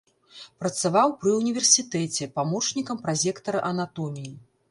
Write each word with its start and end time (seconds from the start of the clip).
Працаваў 0.61 1.11
пры 1.23 1.33
ўніверсітэце 1.39 2.29
памочнікам 2.39 2.97
празектара 3.05 3.59
анатоміі. 3.71 4.35